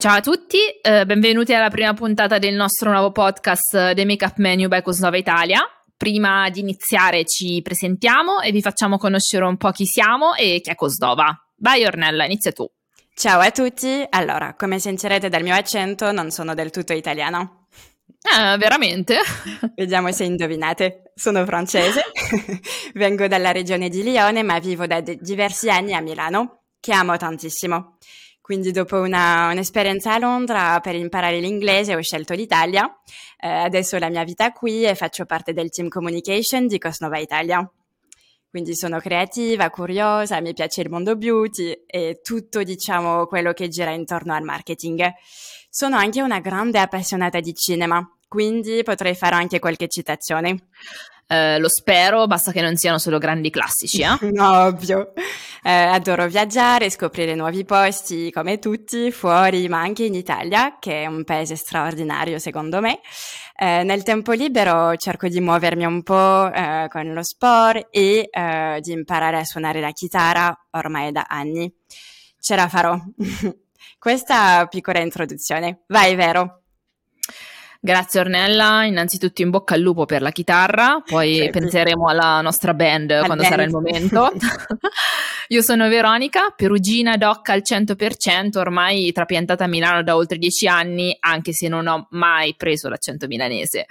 Ciao 0.00 0.18
a 0.18 0.20
tutti, 0.20 0.58
eh, 0.80 1.04
benvenuti 1.06 1.52
alla 1.52 1.70
prima 1.70 1.92
puntata 1.92 2.38
del 2.38 2.54
nostro 2.54 2.92
nuovo 2.92 3.10
podcast 3.10 3.74
eh, 3.74 3.94
The 3.96 4.04
Makeup 4.04 4.36
Menu 4.36 4.68
by 4.68 4.80
Cosnova 4.80 5.16
Italia. 5.16 5.60
Prima 5.96 6.48
di 6.50 6.60
iniziare 6.60 7.24
ci 7.24 7.60
presentiamo 7.64 8.38
e 8.38 8.52
vi 8.52 8.62
facciamo 8.62 8.96
conoscere 8.96 9.44
un 9.44 9.56
po' 9.56 9.72
chi 9.72 9.86
siamo 9.86 10.34
e 10.34 10.60
chi 10.62 10.70
è 10.70 10.76
Cosnova. 10.76 11.36
Vai 11.56 11.84
Ornella, 11.84 12.26
inizia 12.26 12.52
tu. 12.52 12.64
Ciao 13.12 13.40
a 13.40 13.50
tutti, 13.50 14.06
allora, 14.10 14.54
come 14.54 14.78
sentirete 14.78 15.28
dal 15.28 15.42
mio 15.42 15.56
accento 15.56 16.12
non 16.12 16.30
sono 16.30 16.54
del 16.54 16.70
tutto 16.70 16.92
italiana. 16.92 17.40
Eh, 18.06 18.56
veramente? 18.56 19.18
Vediamo 19.74 20.12
se 20.12 20.22
indovinate. 20.22 21.10
Sono 21.16 21.44
francese, 21.44 22.04
vengo 22.94 23.26
dalla 23.26 23.50
regione 23.50 23.88
di 23.88 24.04
Lione 24.04 24.44
ma 24.44 24.60
vivo 24.60 24.86
da 24.86 25.00
de- 25.00 25.18
diversi 25.20 25.68
anni 25.68 25.92
a 25.94 26.00
Milano, 26.00 26.66
che 26.78 26.92
amo 26.92 27.16
tantissimo. 27.16 27.96
Quindi 28.48 28.70
dopo 28.70 28.98
una, 28.98 29.50
un'esperienza 29.50 30.14
a 30.14 30.18
Londra 30.18 30.80
per 30.80 30.94
imparare 30.94 31.38
l'inglese 31.38 31.94
ho 31.94 32.00
scelto 32.00 32.32
l'Italia. 32.32 32.90
Eh, 33.38 33.46
adesso 33.46 33.98
la 33.98 34.08
mia 34.08 34.24
vita 34.24 34.52
qui 34.52 34.84
e 34.84 34.94
faccio 34.94 35.26
parte 35.26 35.52
del 35.52 35.68
team 35.68 35.88
communication 35.88 36.66
di 36.66 36.78
Cosnova 36.78 37.18
Italia. 37.18 37.70
Quindi 38.48 38.74
sono 38.74 39.00
creativa, 39.00 39.68
curiosa, 39.68 40.40
mi 40.40 40.54
piace 40.54 40.80
il 40.80 40.88
mondo 40.88 41.14
beauty 41.14 41.84
e 41.84 42.20
tutto, 42.22 42.62
diciamo, 42.62 43.26
quello 43.26 43.52
che 43.52 43.68
gira 43.68 43.90
intorno 43.90 44.32
al 44.32 44.44
marketing. 44.44 45.12
Sono 45.68 45.96
anche 45.96 46.22
una 46.22 46.40
grande 46.40 46.78
appassionata 46.78 47.40
di 47.40 47.52
cinema, 47.52 48.02
quindi 48.28 48.82
potrei 48.82 49.14
fare 49.14 49.34
anche 49.34 49.58
qualche 49.58 49.88
citazione. 49.88 50.68
Eh, 51.30 51.58
lo 51.58 51.68
spero, 51.68 52.26
basta 52.26 52.52
che 52.52 52.62
non 52.62 52.76
siano 52.76 52.96
solo 52.96 53.18
grandi 53.18 53.50
classici, 53.50 54.00
eh? 54.00 54.16
no, 54.32 54.62
ovvio. 54.62 55.12
Eh, 55.62 55.70
adoro 55.70 56.26
viaggiare, 56.26 56.88
scoprire 56.88 57.34
nuovi 57.34 57.66
posti 57.66 58.30
come 58.32 58.58
tutti, 58.58 59.10
fuori, 59.12 59.68
ma 59.68 59.78
anche 59.78 60.04
in 60.04 60.14
Italia, 60.14 60.78
che 60.78 61.02
è 61.02 61.06
un 61.06 61.24
paese 61.24 61.54
straordinario 61.54 62.38
secondo 62.38 62.80
me. 62.80 63.00
Eh, 63.54 63.82
nel 63.82 64.04
tempo 64.04 64.32
libero 64.32 64.96
cerco 64.96 65.28
di 65.28 65.38
muovermi 65.40 65.84
un 65.84 66.02
po' 66.02 66.50
eh, 66.50 66.86
con 66.88 67.12
lo 67.12 67.22
sport 67.22 67.88
e 67.90 68.28
eh, 68.30 68.78
di 68.80 68.92
imparare 68.92 69.36
a 69.36 69.44
suonare 69.44 69.80
la 69.80 69.90
chitarra 69.90 70.56
ormai 70.70 71.12
da 71.12 71.26
anni. 71.28 71.70
Ce 72.40 72.56
la 72.56 72.68
farò. 72.68 72.98
Questa 73.98 74.66
piccola 74.66 75.00
introduzione. 75.00 75.82
Vai, 75.88 76.14
vero? 76.14 76.62
Grazie 77.80 78.18
Ornella, 78.18 78.84
innanzitutto 78.86 79.40
in 79.40 79.50
bocca 79.50 79.74
al 79.74 79.80
lupo 79.80 80.04
per 80.04 80.20
la 80.20 80.32
chitarra, 80.32 81.00
poi 81.06 81.36
sì, 81.36 81.50
penseremo 81.50 82.08
alla 82.08 82.40
nostra 82.40 82.74
band 82.74 83.12
al 83.12 83.24
quando 83.24 83.44
band. 83.44 83.54
sarà 83.54 83.62
il 83.62 83.70
momento. 83.70 84.32
Io 85.50 85.62
sono 85.62 85.88
Veronica, 85.88 86.52
perugina 86.56 87.16
doc 87.16 87.48
al 87.50 87.62
100%, 87.64 88.58
ormai 88.58 89.12
trapiantata 89.12 89.62
a 89.62 89.68
Milano 89.68 90.02
da 90.02 90.16
oltre 90.16 90.38
dieci 90.38 90.66
anni, 90.66 91.16
anche 91.20 91.52
se 91.52 91.68
non 91.68 91.86
ho 91.86 92.08
mai 92.10 92.56
preso 92.56 92.88
l'accento 92.88 93.28
milanese. 93.28 93.86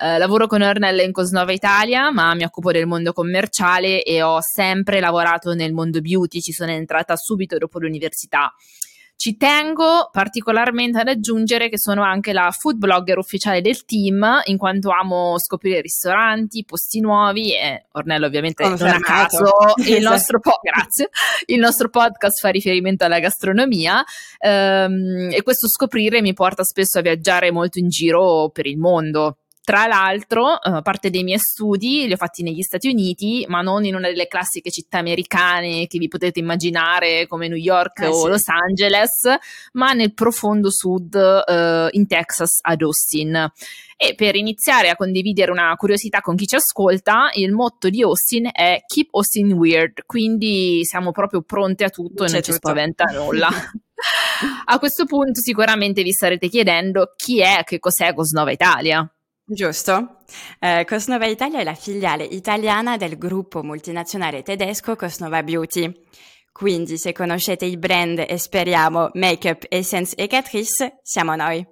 Eh, 0.00 0.18
lavoro 0.18 0.46
con 0.46 0.62
Ornella 0.62 1.02
in 1.02 1.10
Cosnova 1.10 1.50
Italia, 1.50 2.12
ma 2.12 2.32
mi 2.34 2.44
occupo 2.44 2.70
del 2.70 2.86
mondo 2.86 3.12
commerciale 3.12 4.04
e 4.04 4.22
ho 4.22 4.38
sempre 4.40 5.00
lavorato 5.00 5.52
nel 5.52 5.72
mondo 5.72 6.00
beauty, 6.00 6.40
ci 6.40 6.52
sono 6.52 6.70
entrata 6.70 7.16
subito 7.16 7.58
dopo 7.58 7.80
l'università. 7.80 8.54
Ci 9.22 9.36
tengo 9.36 10.08
particolarmente 10.10 10.98
ad 10.98 11.06
aggiungere 11.06 11.68
che 11.68 11.78
sono 11.78 12.02
anche 12.02 12.32
la 12.32 12.50
food 12.50 12.78
blogger 12.78 13.18
ufficiale 13.18 13.60
del 13.60 13.84
team, 13.84 14.40
in 14.46 14.56
quanto 14.56 14.90
amo 14.90 15.38
scoprire 15.38 15.80
ristoranti, 15.80 16.64
posti 16.64 16.98
nuovi 16.98 17.54
e 17.54 17.86
Ornello 17.92 18.26
ovviamente 18.26 18.64
non 18.64 18.82
a 18.82 18.98
caso 18.98 19.44
il 19.86 19.98
esatto. 19.98 20.10
nostro, 20.10 20.40
po- 20.40 20.58
grazie, 20.60 21.10
il 21.46 21.60
nostro 21.60 21.88
podcast 21.88 22.40
fa 22.40 22.48
riferimento 22.48 23.04
alla 23.04 23.20
gastronomia 23.20 24.04
ehm, 24.40 25.28
e 25.30 25.40
questo 25.44 25.68
scoprire 25.68 26.20
mi 26.20 26.32
porta 26.32 26.64
spesso 26.64 26.98
a 26.98 27.02
viaggiare 27.02 27.52
molto 27.52 27.78
in 27.78 27.90
giro 27.90 28.50
per 28.52 28.66
il 28.66 28.78
mondo. 28.78 29.36
Tra 29.64 29.86
l'altro, 29.86 30.58
uh, 30.60 30.82
parte 30.82 31.08
dei 31.08 31.22
miei 31.22 31.38
studi 31.38 32.08
li 32.08 32.12
ho 32.12 32.16
fatti 32.16 32.42
negli 32.42 32.62
Stati 32.62 32.88
Uniti, 32.88 33.44
ma 33.48 33.60
non 33.60 33.84
in 33.84 33.94
una 33.94 34.08
delle 34.08 34.26
classiche 34.26 34.72
città 34.72 34.98
americane 34.98 35.86
che 35.86 35.98
vi 35.98 36.08
potete 36.08 36.40
immaginare 36.40 37.28
come 37.28 37.46
New 37.46 37.56
York 37.56 38.00
eh, 38.00 38.06
o 38.08 38.22
sì. 38.22 38.28
Los 38.28 38.48
Angeles, 38.48 39.10
ma 39.74 39.92
nel 39.92 40.14
profondo 40.14 40.68
sud, 40.68 41.14
uh, 41.14 41.86
in 41.90 42.08
Texas, 42.08 42.58
ad 42.60 42.82
Austin. 42.82 43.52
E 43.96 44.16
per 44.16 44.34
iniziare 44.34 44.88
a 44.88 44.96
condividere 44.96 45.52
una 45.52 45.72
curiosità 45.76 46.20
con 46.20 46.34
chi 46.34 46.46
ci 46.46 46.56
ascolta, 46.56 47.30
il 47.34 47.52
motto 47.52 47.88
di 47.88 48.02
Austin 48.02 48.48
è 48.50 48.80
Keep 48.84 49.14
Austin 49.14 49.52
Weird, 49.52 50.02
quindi 50.06 50.80
siamo 50.82 51.12
proprio 51.12 51.42
pronti 51.42 51.84
a 51.84 51.88
tutto 51.88 52.24
e 52.24 52.30
non 52.32 52.40
tutto. 52.40 52.42
ci 52.42 52.52
spaventa 52.52 53.04
nulla. 53.04 53.48
a 54.66 54.78
questo 54.80 55.04
punto 55.04 55.40
sicuramente 55.40 56.02
vi 56.02 56.10
starete 56.10 56.48
chiedendo 56.48 57.12
chi 57.14 57.40
è, 57.40 57.62
che 57.62 57.78
cos'è 57.78 58.12
Cosnova 58.12 58.50
Italia. 58.50 59.08
Giusto. 59.54 60.22
Eh, 60.58 60.86
Cosnova 60.88 61.26
Italia 61.26 61.60
è 61.60 61.64
la 61.64 61.74
filiale 61.74 62.24
italiana 62.24 62.96
del 62.96 63.18
gruppo 63.18 63.62
multinazionale 63.62 64.42
tedesco 64.42 64.96
Cosnova 64.96 65.42
Beauty. 65.42 65.92
Quindi 66.50 66.96
se 66.96 67.12
conoscete 67.12 67.66
i 67.66 67.76
brand 67.76 68.24
e 68.26 68.38
speriamo 68.38 69.10
Makeup, 69.12 69.66
Essence 69.68 70.14
e 70.14 70.26
Catrice, 70.26 71.00
siamo 71.02 71.34
noi. 71.34 71.66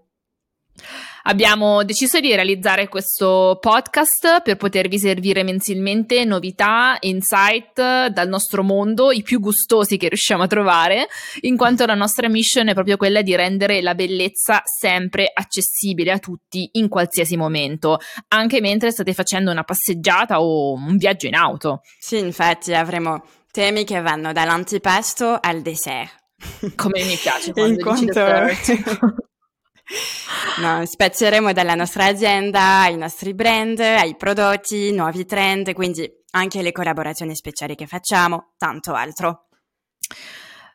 Abbiamo 1.24 1.84
deciso 1.84 2.18
di 2.18 2.34
realizzare 2.34 2.88
questo 2.88 3.58
podcast 3.60 4.42
per 4.42 4.56
potervi 4.56 4.98
servire 4.98 5.42
mensilmente 5.42 6.24
novità, 6.24 6.96
insight 7.00 8.06
dal 8.06 8.28
nostro 8.28 8.62
mondo, 8.62 9.12
i 9.12 9.22
più 9.22 9.38
gustosi 9.38 9.98
che 9.98 10.08
riusciamo 10.08 10.44
a 10.44 10.46
trovare, 10.46 11.08
in 11.40 11.56
quanto 11.56 11.84
la 11.84 11.94
nostra 11.94 12.28
mission 12.28 12.68
è 12.68 12.74
proprio 12.74 12.96
quella 12.96 13.20
di 13.20 13.36
rendere 13.36 13.82
la 13.82 13.94
bellezza 13.94 14.62
sempre 14.64 15.30
accessibile 15.32 16.12
a 16.12 16.18
tutti 16.18 16.70
in 16.72 16.88
qualsiasi 16.88 17.36
momento, 17.36 17.98
anche 18.28 18.60
mentre 18.60 18.90
state 18.90 19.12
facendo 19.12 19.50
una 19.50 19.64
passeggiata 19.64 20.40
o 20.40 20.72
un 20.72 20.96
viaggio 20.96 21.26
in 21.26 21.34
auto. 21.34 21.82
Sì, 21.98 22.18
infatti 22.18 22.72
avremo 22.72 23.24
temi 23.50 23.84
che 23.84 24.00
vanno 24.00 24.32
dall'antipasto 24.32 25.38
al 25.40 25.60
dessert. 25.60 26.18
Come 26.76 27.04
mi 27.04 27.16
piace 27.16 27.52
quando 27.52 27.74
in 27.74 27.80
quanto... 27.80 29.20
No, 30.60 30.84
spazieremo 30.84 31.52
dalla 31.52 31.74
nostra 31.74 32.04
azienda 32.06 32.82
ai 32.82 32.96
nostri 32.96 33.34
brand, 33.34 33.78
ai 33.80 34.14
prodotti, 34.16 34.92
nuovi 34.92 35.24
trend, 35.24 35.72
quindi 35.72 36.08
anche 36.32 36.62
le 36.62 36.72
collaborazioni 36.72 37.34
speciali 37.34 37.74
che 37.74 37.86
facciamo, 37.86 38.52
tanto 38.56 38.92
altro. 38.92 39.46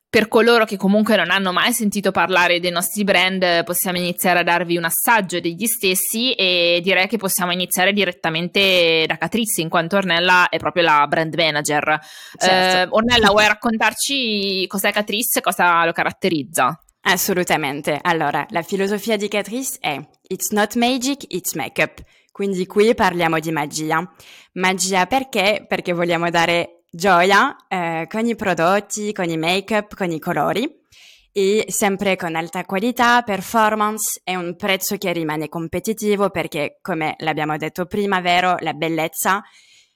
Per 0.08 0.30
coloro 0.30 0.64
che 0.64 0.78
comunque 0.78 1.18
non 1.18 1.30
hanno 1.30 1.52
mai 1.52 1.74
sentito 1.74 2.12
parlare 2.12 2.62
dei 2.62 2.72
nostri 2.72 3.04
brand, 3.04 3.66
possiamo 3.66 3.98
iniziare 3.98 4.40
a 4.40 4.44
darvi 4.44 4.78
un 4.78 4.86
assaggio 4.86 5.42
degli 5.42 5.66
stessi 5.66 6.34
e 6.34 6.80
direi 6.82 7.08
che 7.08 7.18
possiamo 7.18 7.52
iniziare 7.52 7.92
direttamente 7.92 9.04
da 9.08 9.18
Catrice, 9.18 9.62
in 9.62 9.68
quanto 9.68 9.98
Ornella 9.98 10.48
è 10.48 10.58
proprio 10.58 10.84
la 10.84 11.06
brand 11.08 11.36
manager. 11.36 12.00
Certo. 12.38 12.78
Eh, 12.78 12.88
Ornella, 12.92 13.30
vuoi 13.30 13.48
raccontarci 13.48 14.66
cos'è 14.68 14.94
Catrice 14.94 15.40
e 15.40 15.42
cosa 15.42 15.84
lo 15.84 15.92
caratterizza? 15.92 16.80
Assolutamente. 17.08 18.00
Allora, 18.02 18.46
la 18.50 18.64
filosofia 18.64 19.16
di 19.16 19.28
Catrice 19.28 19.78
è 19.80 20.00
It's 20.28 20.50
not 20.50 20.76
magic, 20.76 21.26
it's 21.28 21.54
makeup. 21.54 22.04
Quindi 22.32 22.66
qui 22.66 22.96
parliamo 22.96 23.40
di 23.40 23.52
magia. 23.52 24.12
Magia 24.54 25.06
perché? 25.06 25.66
Perché 25.68 25.94
vogliamo 25.94 26.30
dare 26.30 26.84
gioia 26.90 27.56
eh, 27.68 28.08
con 28.10 28.26
i 28.26 28.36
prodotti, 28.36 29.14
con 29.14 29.30
i 29.30 29.38
make-up, 29.38 29.94
con 29.96 30.12
i 30.12 30.20
colori 30.20 30.84
e 31.32 31.66
sempre 31.68 32.16
con 32.16 32.36
alta 32.36 32.66
qualità, 32.66 33.22
performance 33.22 34.22
e 34.24 34.36
un 34.36 34.56
prezzo 34.56 34.98
che 34.98 35.12
rimane 35.12 35.48
competitivo 35.48 36.30
perché, 36.30 36.80
come 36.82 37.16
l'abbiamo 37.20 37.56
detto 37.58 37.86
prima, 37.86 38.20
vero, 38.20 38.56
la 38.62 38.74
bellezza 38.74 39.44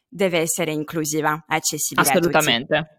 deve 0.08 0.40
essere 0.40 0.72
inclusiva, 0.72 1.44
accessibile 1.48 2.08
Assolutamente. 2.08 2.99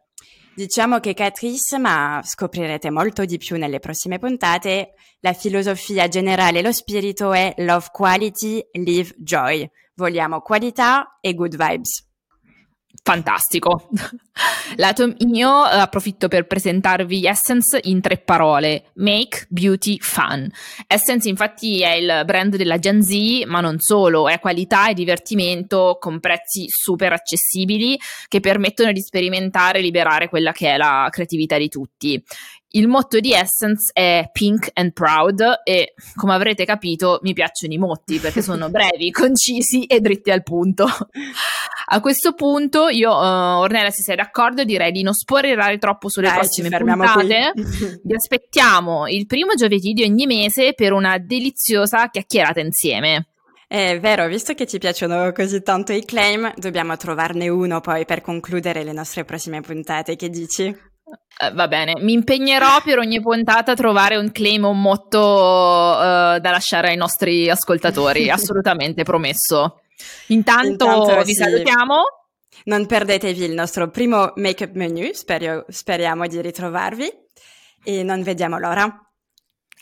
Diciamo 0.54 0.98
che 0.98 1.14
Catrice, 1.14 1.78
ma 1.78 2.20
scoprirete 2.24 2.90
molto 2.90 3.24
di 3.24 3.38
più 3.38 3.56
nelle 3.56 3.78
prossime 3.78 4.18
puntate, 4.18 4.94
la 5.20 5.32
filosofia 5.32 6.08
generale 6.08 6.58
e 6.58 6.62
lo 6.62 6.72
spirito 6.72 7.32
è 7.32 7.54
Love 7.58 7.86
Quality, 7.92 8.68
Live 8.72 9.14
Joy. 9.16 9.68
Vogliamo 9.94 10.40
qualità 10.40 11.18
e 11.20 11.34
good 11.34 11.56
vibes. 11.56 12.09
Fantastico. 13.02 13.88
Lato 14.76 15.14
mio, 15.26 15.62
approfitto 15.62 16.28
per 16.28 16.46
presentarvi 16.46 17.24
Essence 17.26 17.78
in 17.84 18.00
tre 18.00 18.18
parole: 18.18 18.90
Make 18.94 19.46
Beauty 19.48 19.98
Fun. 20.00 20.48
Essence, 20.86 21.28
infatti, 21.28 21.82
è 21.82 21.92
il 21.92 22.22
brand 22.24 22.56
della 22.56 22.78
Gen 22.78 23.02
Z, 23.02 23.44
ma 23.46 23.60
non 23.60 23.80
solo, 23.80 24.28
è 24.28 24.38
qualità 24.38 24.88
e 24.88 24.94
divertimento 24.94 25.96
con 25.98 26.20
prezzi 26.20 26.66
super 26.68 27.12
accessibili 27.12 27.98
che 28.28 28.40
permettono 28.40 28.92
di 28.92 29.00
sperimentare 29.00 29.78
e 29.78 29.82
liberare 29.82 30.28
quella 30.28 30.52
che 30.52 30.74
è 30.74 30.76
la 30.76 31.08
creatività 31.10 31.56
di 31.56 31.68
tutti. 31.68 32.22
Il 32.72 32.86
motto 32.86 33.18
di 33.18 33.32
Essence 33.32 33.90
è 33.92 34.28
Pink 34.30 34.70
and 34.74 34.92
Proud 34.92 35.42
e 35.64 35.94
come 36.14 36.34
avrete 36.34 36.64
capito 36.64 37.18
mi 37.22 37.32
piacciono 37.32 37.72
i 37.72 37.78
motti 37.78 38.18
perché 38.18 38.42
sono 38.42 38.70
brevi, 38.70 39.10
concisi 39.10 39.86
e 39.86 39.98
dritti 39.98 40.30
al 40.30 40.44
punto. 40.44 40.86
A 41.92 42.00
questo 42.00 42.34
punto 42.34 42.86
io, 42.86 43.10
uh, 43.10 43.58
Ornella, 43.58 43.90
se 43.90 44.02
sei 44.02 44.14
d'accordo, 44.14 44.62
direi 44.62 44.92
di 44.92 45.02
non 45.02 45.12
spoilerare 45.12 45.76
troppo 45.78 46.08
sulle 46.08 46.28
Dai, 46.28 46.38
prossime 46.38 46.68
puntate. 46.68 47.52
Vi 48.04 48.14
aspettiamo 48.14 49.08
il 49.08 49.26
primo 49.26 49.54
giovedì 49.54 49.92
di 49.92 50.04
ogni 50.04 50.26
mese 50.26 50.72
per 50.74 50.92
una 50.92 51.18
deliziosa 51.18 52.08
chiacchierata 52.08 52.60
insieme. 52.60 53.26
È 53.66 53.98
vero, 53.98 54.28
visto 54.28 54.54
che 54.54 54.68
ci 54.68 54.78
piacciono 54.78 55.32
così 55.32 55.62
tanto 55.62 55.92
i 55.92 56.04
claim, 56.04 56.52
dobbiamo 56.56 56.96
trovarne 56.96 57.48
uno 57.48 57.80
poi 57.80 58.04
per 58.04 58.20
concludere 58.20 58.84
le 58.84 58.92
nostre 58.92 59.24
prossime 59.24 59.60
puntate. 59.60 60.14
Che 60.14 60.28
dici? 60.28 60.66
Uh, 60.66 61.54
va 61.54 61.66
bene, 61.66 61.94
mi 61.98 62.12
impegnerò 62.12 62.82
per 62.84 62.98
ogni 62.98 63.20
puntata 63.20 63.72
a 63.72 63.74
trovare 63.74 64.16
un 64.16 64.30
claim 64.30 64.64
o 64.64 64.70
un 64.70 64.80
motto 64.80 65.18
uh, 65.18 66.38
da 66.38 66.50
lasciare 66.50 66.90
ai 66.90 66.96
nostri 66.96 67.50
ascoltatori, 67.50 68.30
assolutamente 68.30 69.02
promesso. 69.02 69.80
Intanto, 70.28 70.84
Intanto 70.84 71.22
vi 71.22 71.34
sì. 71.34 71.42
salutiamo. 71.42 72.02
Non 72.64 72.86
perdetevi 72.86 73.44
il 73.44 73.52
nostro 73.52 73.88
primo 73.90 74.32
make-up 74.36 74.74
menu, 74.74 75.12
spero, 75.12 75.64
speriamo 75.68 76.26
di 76.26 76.40
ritrovarvi 76.40 77.10
e 77.84 78.02
non 78.02 78.22
vediamo 78.22 78.58
l'ora. 78.58 78.84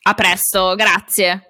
A 0.02 0.14
presto, 0.14 0.74
grazie. 0.74 1.42